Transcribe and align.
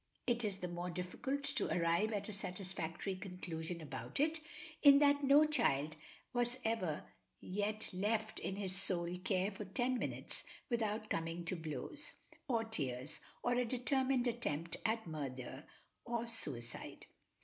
It 0.25 0.43
is 0.43 0.57
the 0.57 0.67
more 0.67 0.89
difficult 0.89 1.43
to 1.43 1.71
arrive 1.71 2.11
at 2.11 2.27
a 2.27 2.33
satisfactory 2.33 3.15
conclusion 3.15 3.81
about 3.81 4.19
it, 4.19 4.39
in 4.81 4.97
that 4.97 5.23
no 5.23 5.45
child 5.45 5.95
was 6.33 6.57
ever 6.65 7.03
yet 7.39 7.87
left 7.93 8.39
in 8.39 8.55
his 8.55 8.75
sole 8.75 9.15
care 9.19 9.51
for 9.51 9.63
ten 9.65 9.99
minutes 9.99 10.43
without 10.71 11.11
coming 11.11 11.45
to 11.45 11.55
blows, 11.55 12.13
or 12.47 12.63
tears, 12.63 13.19
or 13.43 13.53
a 13.53 13.63
determined 13.63 14.25
attempt 14.25 14.75
at 14.87 15.05
murder 15.05 15.65
or 16.03 16.25
suicide. 16.25 17.05